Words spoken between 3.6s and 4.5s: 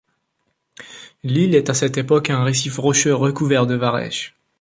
de varech.